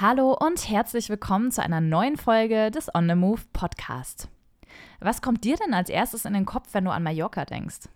[0.00, 4.28] Hallo und herzlich willkommen zu einer neuen Folge des On the Move Podcast.
[5.00, 7.88] Was kommt dir denn als erstes in den Kopf, wenn du an Mallorca denkst?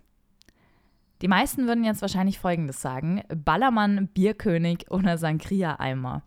[1.21, 6.23] Die meisten würden jetzt wahrscheinlich Folgendes sagen: Ballermann, Bierkönig oder Sangria-Eimer.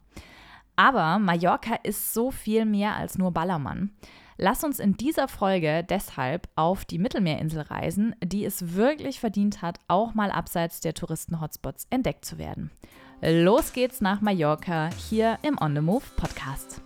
[0.77, 3.91] Aber Mallorca ist so viel mehr als nur Ballermann.
[4.39, 9.79] Lass uns in dieser Folge deshalb auf die Mittelmeerinsel reisen, die es wirklich verdient hat,
[9.89, 12.71] auch mal abseits der Touristen-Hotspots entdeckt zu werden.
[13.23, 16.83] Los geht's nach Mallorca hier im On the Move Podcast.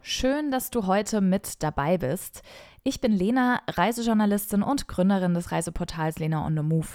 [0.00, 2.42] Schön, dass du heute mit dabei bist.
[2.88, 6.86] Ich bin Lena, Reisejournalistin und Gründerin des Reiseportals Lena on the Move.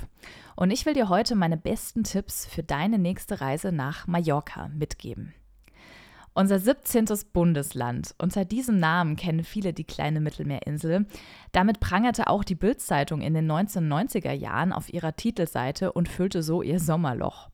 [0.56, 5.36] Und ich will dir heute meine besten Tipps für deine nächste Reise nach Mallorca mitgeben.
[6.34, 7.06] Unser 17.
[7.32, 8.16] Bundesland.
[8.18, 11.06] Unter diesem Namen kennen viele die kleine Mittelmeerinsel.
[11.52, 16.64] Damit prangerte auch die Bild-Zeitung in den 1990er Jahren auf ihrer Titelseite und füllte so
[16.64, 17.50] ihr Sommerloch.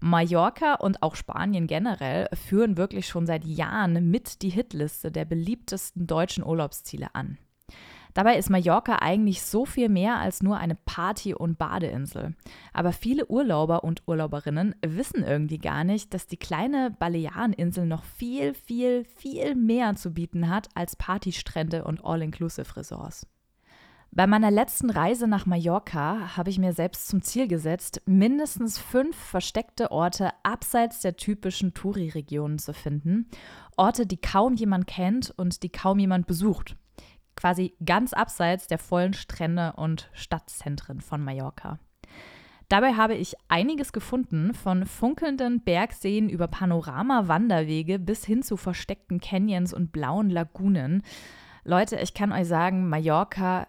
[0.00, 6.06] Mallorca und auch Spanien generell führen wirklich schon seit Jahren mit die Hitliste der beliebtesten
[6.06, 7.38] deutschen Urlaubsziele an.
[8.14, 12.34] Dabei ist Mallorca eigentlich so viel mehr als nur eine Party- und Badeinsel.
[12.72, 18.54] Aber viele Urlauber und Urlauberinnen wissen irgendwie gar nicht, dass die kleine Baleareninsel noch viel,
[18.54, 23.26] viel, viel mehr zu bieten hat als Partystrände und All-Inclusive-Resorts.
[24.12, 29.14] Bei meiner letzten Reise nach Mallorca habe ich mir selbst zum Ziel gesetzt, mindestens fünf
[29.16, 33.28] versteckte Orte abseits der typischen Touri-Regionen zu finden.
[33.76, 36.74] Orte, die kaum jemand kennt und die kaum jemand besucht
[37.40, 41.78] quasi ganz abseits der vollen Strände und Stadtzentren von Mallorca.
[42.68, 49.72] Dabei habe ich einiges gefunden, von funkelnden Bergseen über Panorama-Wanderwege bis hin zu versteckten Canyons
[49.72, 51.02] und blauen Lagunen.
[51.64, 53.66] Leute, ich kann euch sagen, Mallorca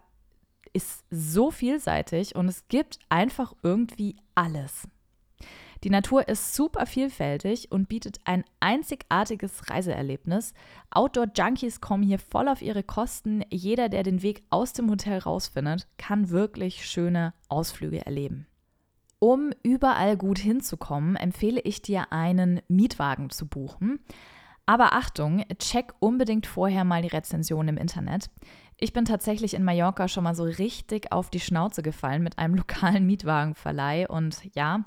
[0.72, 4.86] ist so vielseitig und es gibt einfach irgendwie alles.
[5.84, 10.54] Die Natur ist super vielfältig und bietet ein einzigartiges Reiseerlebnis.
[10.90, 13.44] Outdoor-Junkies kommen hier voll auf ihre Kosten.
[13.50, 18.46] Jeder, der den Weg aus dem Hotel rausfindet, kann wirklich schöne Ausflüge erleben.
[19.18, 23.98] Um überall gut hinzukommen, empfehle ich dir, einen Mietwagen zu buchen.
[24.66, 28.30] Aber Achtung, check unbedingt vorher mal die Rezension im Internet.
[28.78, 32.54] Ich bin tatsächlich in Mallorca schon mal so richtig auf die Schnauze gefallen mit einem
[32.56, 34.84] lokalen Mietwagenverleih und ja,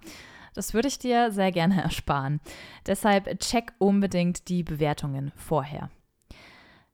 [0.55, 2.39] das würde ich dir sehr gerne ersparen.
[2.87, 5.89] Deshalb check unbedingt die Bewertungen vorher.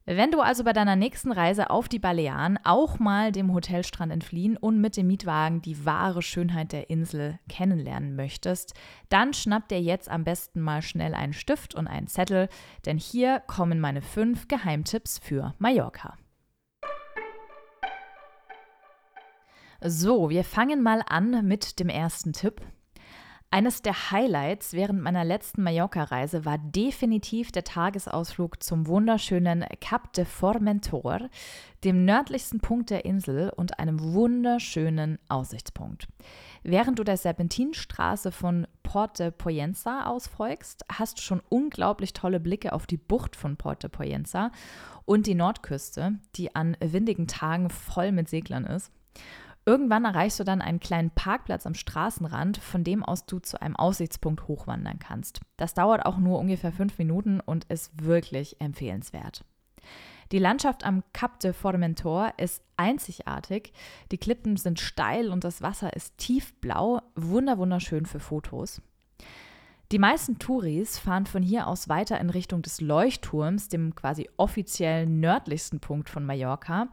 [0.04, 4.56] Wenn du also bei deiner nächsten Reise auf die Balearen auch mal dem Hotelstrand entfliehen
[4.56, 8.74] und mit dem Mietwagen die wahre Schönheit der Insel kennenlernen möchtest,
[9.10, 12.48] dann schnapp dir jetzt am besten mal schnell einen Stift und einen Zettel,
[12.84, 16.16] denn hier kommen meine fünf Geheimtipps für Mallorca.
[19.84, 22.60] So, wir fangen mal an mit dem ersten Tipp.
[23.54, 30.24] Eines der Highlights während meiner letzten Mallorca-Reise war definitiv der Tagesausflug zum wunderschönen Cap de
[30.24, 31.28] Formentor,
[31.84, 36.08] dem nördlichsten Punkt der Insel und einem wunderschönen Aussichtspunkt.
[36.62, 42.72] Während du der Serpentinstraße von Port de Poyenza ausfolgst, hast du schon unglaublich tolle Blicke
[42.72, 44.50] auf die Bucht von Port de Poyenza
[45.04, 48.90] und die Nordküste, die an windigen Tagen voll mit Seglern ist.
[49.64, 53.76] Irgendwann erreichst du dann einen kleinen Parkplatz am Straßenrand, von dem aus du zu einem
[53.76, 55.40] Aussichtspunkt hochwandern kannst.
[55.56, 59.44] Das dauert auch nur ungefähr fünf Minuten und ist wirklich empfehlenswert.
[60.32, 63.72] Die Landschaft am Cap de Formentor ist einzigartig.
[64.10, 68.80] Die Klippen sind steil und das Wasser ist tiefblau, wunderschön für Fotos.
[69.92, 75.20] Die meisten Touris fahren von hier aus weiter in Richtung des Leuchtturms, dem quasi offiziellen
[75.20, 76.88] nördlichsten Punkt von Mallorca.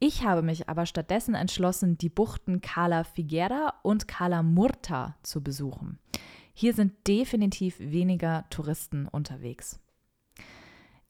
[0.00, 5.98] Ich habe mich aber stattdessen entschlossen, die Buchten Cala Figuera und Cala Murta zu besuchen.
[6.52, 9.80] Hier sind definitiv weniger Touristen unterwegs.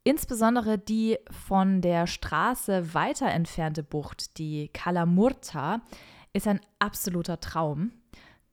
[0.04, 5.80] Insbesondere die von der Straße weiter entfernte Bucht, die Cala Murta,
[6.32, 7.90] ist ein absoluter Traum.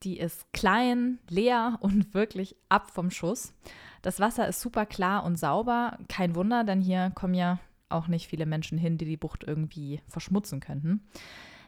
[0.04, 3.54] Die ist klein, leer und wirklich ab vom Schuss.
[4.01, 5.98] Das Wasser ist super klar und sauber.
[6.07, 7.60] Kein Wunder, denn hier kommen ja
[7.90, 11.01] auch nicht viele Menschen hin, die die Bucht irgendwie verschmutzen könnten.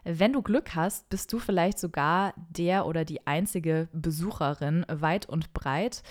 [0.03, 5.53] Wenn du Glück hast, bist du vielleicht sogar der oder die einzige Besucherin weit und
[5.53, 6.01] breit,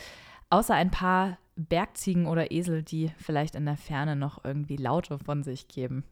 [0.48, 5.42] außer ein paar Bergziegen oder Esel, die vielleicht in der Ferne noch irgendwie Laute von
[5.42, 6.04] sich geben.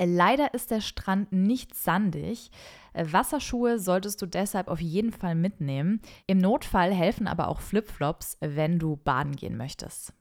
[0.00, 2.50] Leider ist der Strand nicht sandig.
[2.94, 6.00] Wasserschuhe solltest du deshalb auf jeden Fall mitnehmen.
[6.26, 10.12] Im Notfall helfen aber auch Flipflops, wenn du baden gehen möchtest.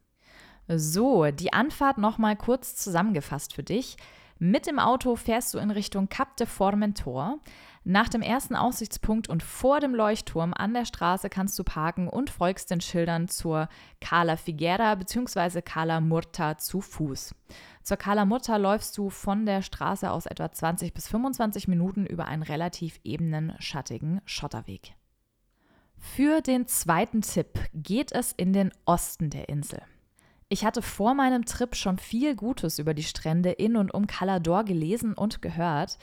[0.68, 3.98] So, die Anfahrt nochmal kurz zusammengefasst für dich.
[4.40, 7.40] Mit dem Auto fährst du in Richtung Cap de Formentor.
[7.84, 12.30] Nach dem ersten Aussichtspunkt und vor dem Leuchtturm an der Straße kannst du parken und
[12.30, 13.70] folgst den Schildern zur
[14.00, 15.64] Cala Figuera bzw.
[15.64, 17.34] Cala Murta zu Fuß.
[17.82, 22.26] Zur Cala Murta läufst du von der Straße aus etwa 20 bis 25 Minuten über
[22.26, 24.94] einen relativ ebenen, schattigen Schotterweg.
[25.98, 29.82] Für den zweiten Tipp geht es in den Osten der Insel.
[30.54, 34.66] Ich hatte vor meinem Trip schon viel Gutes über die Strände in und um Calador
[34.66, 35.98] gelesen und gehört.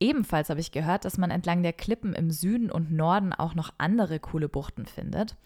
[0.00, 3.72] Ebenfalls habe ich gehört, dass man entlang der Klippen im Süden und Norden auch noch
[3.78, 5.36] andere coole Buchten findet.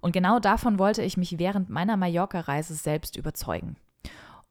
[0.00, 3.76] Und genau davon wollte ich mich während meiner Mallorca-Reise selbst überzeugen.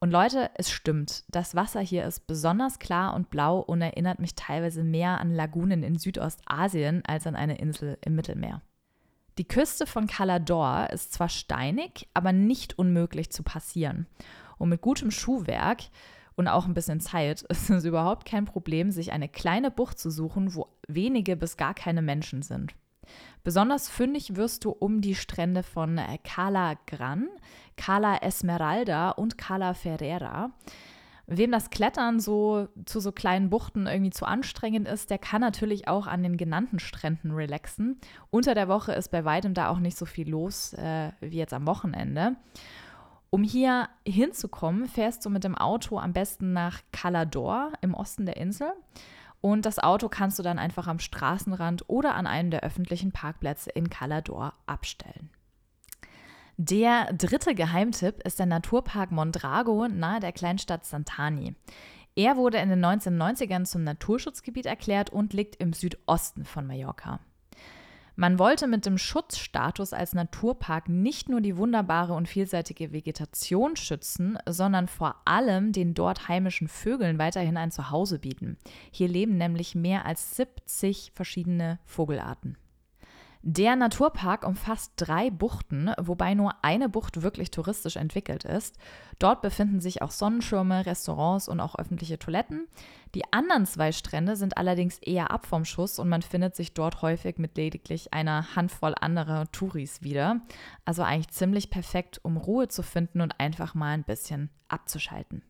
[0.00, 4.36] Und Leute, es stimmt, das Wasser hier ist besonders klar und blau und erinnert mich
[4.36, 8.62] teilweise mehr an Lagunen in Südostasien als an eine Insel im Mittelmeer.
[9.38, 14.06] Die Küste von Calador ist zwar steinig, aber nicht unmöglich zu passieren.
[14.56, 15.82] Und mit gutem Schuhwerk
[16.38, 20.10] und auch ein bisschen Zeit ist es überhaupt kein Problem, sich eine kleine Bucht zu
[20.10, 22.74] suchen, wo wenige bis gar keine Menschen sind.
[23.42, 27.28] Besonders fündig wirst du um die Strände von Cala Gran,
[27.76, 30.50] Cala Esmeralda und Cala Ferrera.
[31.26, 35.88] Wem das Klettern so zu so kleinen Buchten irgendwie zu anstrengend ist, der kann natürlich
[35.88, 37.98] auch an den genannten Stränden relaxen.
[38.30, 41.52] Unter der Woche ist bei weitem da auch nicht so viel los äh, wie jetzt
[41.52, 42.36] am Wochenende.
[43.30, 48.38] Um hier hinzukommen, fährst du mit dem Auto am besten nach Calador im Osten der
[48.38, 48.72] Insel.
[49.40, 53.70] Und das Auto kannst du dann einfach am Straßenrand oder an einem der öffentlichen Parkplätze
[53.70, 55.30] in Calador abstellen.
[56.56, 61.54] Der dritte Geheimtipp ist der Naturpark Mondrago nahe der Kleinstadt Santani.
[62.16, 67.20] Er wurde in den 1990ern zum Naturschutzgebiet erklärt und liegt im Südosten von Mallorca.
[68.20, 74.36] Man wollte mit dem Schutzstatus als Naturpark nicht nur die wunderbare und vielseitige Vegetation schützen,
[74.44, 78.58] sondern vor allem den dort heimischen Vögeln weiterhin ein Zuhause bieten.
[78.90, 82.58] Hier leben nämlich mehr als 70 verschiedene Vogelarten.
[83.50, 88.76] Der Naturpark umfasst drei Buchten, wobei nur eine Bucht wirklich touristisch entwickelt ist.
[89.18, 92.68] Dort befinden sich auch Sonnenschirme, Restaurants und auch öffentliche Toiletten.
[93.14, 97.00] Die anderen zwei Strände sind allerdings eher ab vom Schuss und man findet sich dort
[97.00, 100.42] häufig mit lediglich einer Handvoll anderer Touris wieder.
[100.84, 105.42] Also eigentlich ziemlich perfekt, um Ruhe zu finden und einfach mal ein bisschen abzuschalten.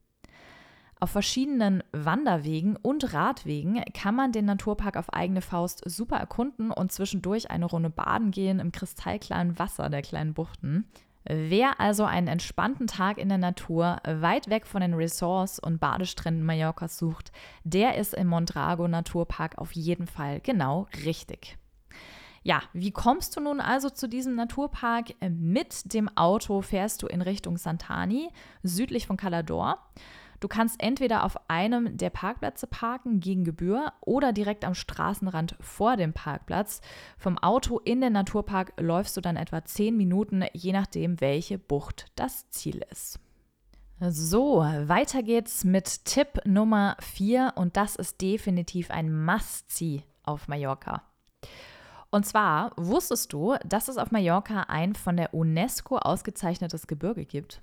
[1.00, 6.90] Auf verschiedenen Wanderwegen und Radwegen kann man den Naturpark auf eigene Faust super erkunden und
[6.90, 10.86] zwischendurch eine Runde baden gehen im kristallklaren Wasser der kleinen Buchten.
[11.24, 16.44] Wer also einen entspannten Tag in der Natur, weit weg von den Resorts und Badestränden
[16.44, 17.32] Mallorcas sucht,
[17.64, 21.58] der ist im Mondrago Naturpark auf jeden Fall genau richtig.
[22.42, 25.14] Ja, wie kommst du nun also zu diesem Naturpark?
[25.28, 28.30] Mit dem Auto fährst du in Richtung Santani,
[28.62, 29.78] südlich von Calador.
[30.40, 35.96] Du kannst entweder auf einem der Parkplätze parken gegen Gebühr oder direkt am Straßenrand vor
[35.96, 36.80] dem Parkplatz.
[37.18, 42.06] Vom Auto in den Naturpark läufst du dann etwa 10 Minuten, je nachdem, welche Bucht
[42.14, 43.18] das Ziel ist.
[44.00, 51.02] So, weiter geht's mit Tipp Nummer 4 und das ist definitiv ein Must-See auf Mallorca.
[52.10, 57.60] Und zwar wusstest du, dass es auf Mallorca ein von der UNESCO ausgezeichnetes Gebirge gibt?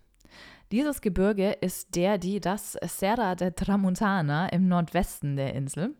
[0.71, 5.95] Dieses Gebirge ist der, die das Serra de Tramuntana im Nordwesten der Insel.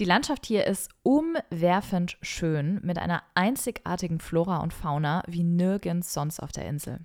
[0.00, 6.40] Die Landschaft hier ist umwerfend schön mit einer einzigartigen Flora und Fauna wie nirgends sonst
[6.40, 7.00] auf der Insel.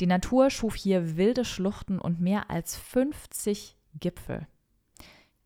[0.00, 4.46] Die Natur schuf hier wilde Schluchten und mehr als 50 Gipfel.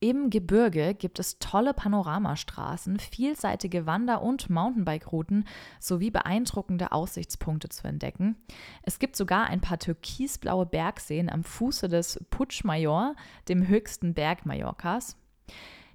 [0.01, 5.45] Im Gebirge gibt es tolle Panoramastraßen, vielseitige Wander- und Mountainbike-Routen
[5.81, 8.37] sowie beeindruckende Aussichtspunkte zu entdecken.
[8.83, 13.17] Es gibt sogar ein paar türkisblaue Bergseen am Fuße des Puig Mayor,
[13.49, 15.17] dem höchsten Berg Mallorcas.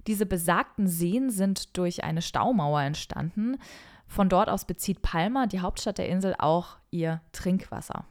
[0.06, 3.56] Diese besagten Seen sind durch eine Staumauer entstanden.
[4.06, 8.04] Von dort aus bezieht Palma, die Hauptstadt der Insel, auch ihr Trinkwasser.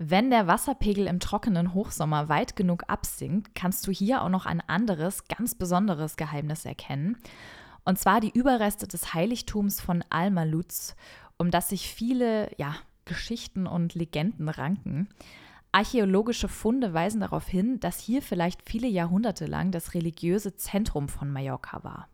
[0.00, 4.60] Wenn der Wasserpegel im trockenen Hochsommer weit genug absinkt, kannst du hier auch noch ein
[4.60, 7.16] anderes, ganz besonderes Geheimnis erkennen.
[7.84, 10.94] Und zwar die Überreste des Heiligtums von Almaluz,
[11.36, 12.76] um das sich viele ja,
[13.06, 15.08] Geschichten und Legenden ranken.
[15.72, 21.32] Archäologische Funde weisen darauf hin, dass hier vielleicht viele Jahrhunderte lang das religiöse Zentrum von
[21.32, 22.08] Mallorca war.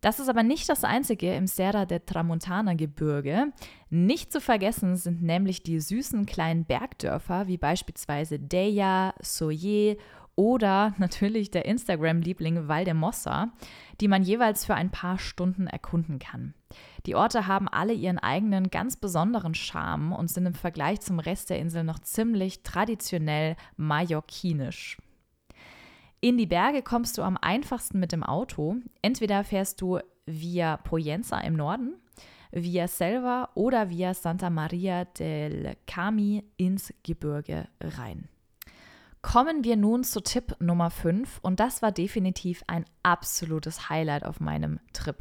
[0.00, 3.52] Das ist aber nicht das einzige im Serra de Tramontana Gebirge.
[3.90, 9.98] Nicht zu vergessen sind nämlich die süßen kleinen Bergdörfer wie beispielsweise Deja, Soye
[10.36, 13.52] oder natürlich der Instagram-Liebling Valdemossa,
[14.00, 16.54] die man jeweils für ein paar Stunden erkunden kann.
[17.04, 21.50] Die Orte haben alle ihren eigenen ganz besonderen Charme und sind im Vergleich zum Rest
[21.50, 24.96] der Insel noch ziemlich traditionell mallorquinisch.
[26.22, 28.76] In die Berge kommst du am einfachsten mit dem Auto.
[29.00, 31.94] Entweder fährst du via Poyenza im Norden,
[32.50, 38.28] via Selva oder via Santa Maria del Cami ins Gebirge rein.
[39.22, 44.40] Kommen wir nun zu Tipp Nummer 5 und das war definitiv ein absolutes Highlight auf
[44.40, 45.16] meinem Trip.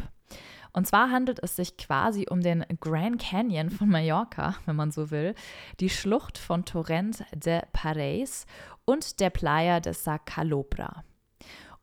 [0.74, 5.12] Und zwar handelt es sich quasi um den Grand Canyon von Mallorca, wenn man so
[5.12, 5.36] will,
[5.80, 8.46] die Schlucht von Torrent de Pareis
[8.86, 11.04] und der Playa de Sacalobra.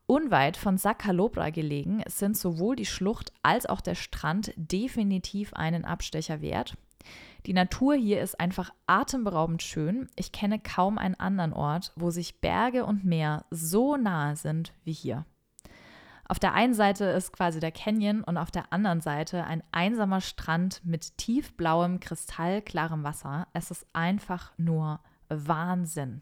[0.05, 6.41] Unweit von Sacalobra gelegen sind sowohl die Schlucht als auch der Strand definitiv einen Abstecher
[6.41, 6.77] wert.
[7.45, 10.07] Die Natur hier ist einfach atemberaubend schön.
[10.15, 14.93] Ich kenne kaum einen anderen Ort, wo sich Berge und Meer so nahe sind wie
[14.93, 15.25] hier.
[16.29, 20.19] Auf der einen Seite ist quasi der Canyon und auf der anderen Seite ein einsamer
[20.19, 23.47] Strand mit tiefblauem, kristallklarem Wasser.
[23.53, 26.21] Es ist einfach nur Wahnsinn.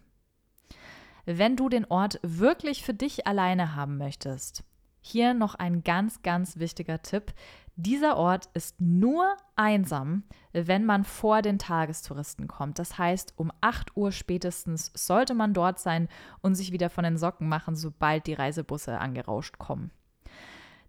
[1.26, 4.64] Wenn du den Ort wirklich für dich alleine haben möchtest,
[5.06, 7.34] hier noch ein ganz, ganz wichtiger Tipp.
[7.76, 12.80] Dieser Ort ist nur einsam, wenn man vor den Tagestouristen kommt.
[12.80, 16.08] Das heißt, um 8 Uhr spätestens sollte man dort sein
[16.42, 19.92] und sich wieder von den Socken machen, sobald die Reisebusse angerauscht kommen.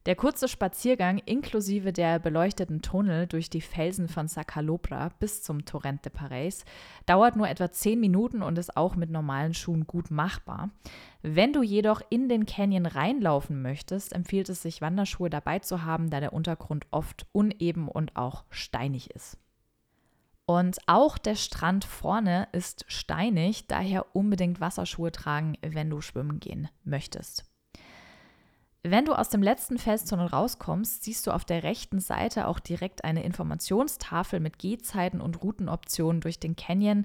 [0.07, 6.05] Der kurze Spaziergang inklusive der beleuchteten Tunnel durch die Felsen von Sacalobra bis zum Torrent
[6.05, 6.65] de Pareis
[7.07, 10.71] dauert nur etwa 10 Minuten und ist auch mit normalen Schuhen gut machbar.
[11.23, 16.09] Wenn du jedoch in den Canyon reinlaufen möchtest, empfiehlt es sich, Wanderschuhe dabei zu haben,
[16.09, 19.39] da der Untergrund oft uneben und auch steinig ist.
[20.47, 26.69] Und auch der Strand vorne ist steinig, daher unbedingt Wasserschuhe tragen, wenn du schwimmen gehen
[26.85, 27.45] möchtest.
[28.89, 33.03] Wenn du aus dem letzten Felstunnel rauskommst, siehst du auf der rechten Seite auch direkt
[33.05, 37.05] eine Informationstafel mit Gehzeiten und Routenoptionen durch den Canyon.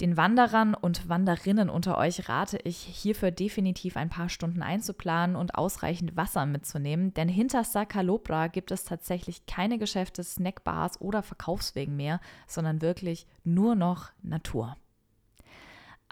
[0.00, 5.56] Den Wanderern und Wanderinnen unter euch rate ich, hierfür definitiv ein paar Stunden einzuplanen und
[5.56, 12.20] ausreichend Wasser mitzunehmen, denn hinter Sacalobra gibt es tatsächlich keine Geschäfte, Snackbars oder Verkaufswegen mehr,
[12.46, 14.76] sondern wirklich nur noch Natur.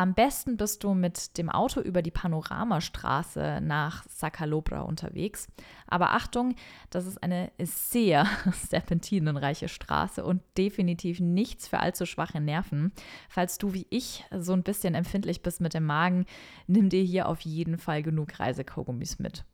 [0.01, 5.49] Am besten bist du mit dem Auto über die Panoramastraße nach Sacalobra unterwegs.
[5.89, 6.55] Aber Achtung,
[6.91, 8.25] das ist eine sehr
[8.69, 12.93] serpentinenreiche Straße und definitiv nichts für allzu schwache Nerven.
[13.29, 16.27] Falls du wie ich so ein bisschen empfindlich bist mit dem Magen,
[16.69, 19.45] nimm dir hier auf jeden Fall genug Reisekaugummis mit.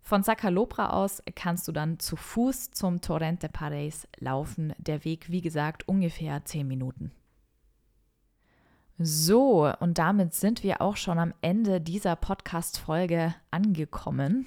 [0.00, 4.72] Von Sacalobra aus kannst du dann zu Fuß zum Torrente Pareis laufen.
[4.78, 7.12] Der Weg, wie gesagt, ungefähr 10 Minuten.
[9.00, 14.46] So, und damit sind wir auch schon am Ende dieser Podcast-Folge angekommen.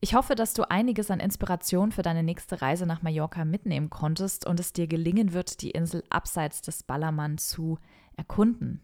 [0.00, 4.46] Ich hoffe, dass du einiges an Inspiration für deine nächste Reise nach Mallorca mitnehmen konntest
[4.46, 7.78] und es dir gelingen wird, die Insel abseits des Ballermann zu
[8.16, 8.80] erkunden.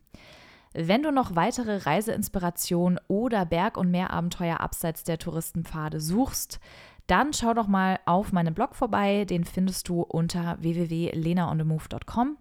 [0.75, 6.61] Wenn du noch weitere Reiseinspiration oder Berg- und Meerabenteuer abseits der Touristenpfade suchst,
[7.09, 9.25] dann schau doch mal auf meinem Blog vorbei.
[9.25, 12.37] Den findest du unter www.lenaonthemove.com.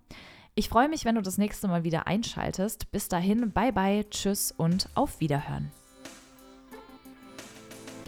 [0.56, 2.92] Ich freue mich, wenn du das nächste Mal wieder einschaltest.
[2.92, 5.72] Bis dahin, bye bye, tschüss und auf Wiederhören.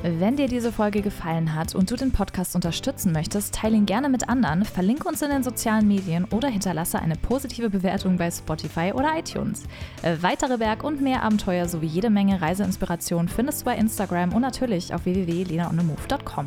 [0.03, 4.09] Wenn dir diese Folge gefallen hat und du den Podcast unterstützen möchtest, teile ihn gerne
[4.09, 8.91] mit anderen, verlinke uns in den sozialen Medien oder hinterlasse eine positive Bewertung bei Spotify
[8.93, 9.63] oder iTunes.
[10.03, 14.43] Äh, weitere Berg- und mehr Abenteuer sowie jede Menge Reiseinspiration findest du bei Instagram und
[14.43, 16.45] natürlich auf www.lenaonemove.com.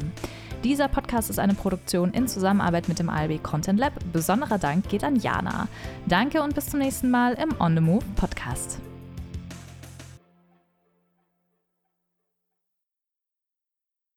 [0.68, 3.94] Dieser Podcast ist eine Produktion in Zusammenarbeit mit dem ALB Content Lab.
[4.12, 5.66] Besonderer Dank geht an Jana.
[6.04, 8.78] Danke und bis zum nächsten Mal im On the Move Podcast.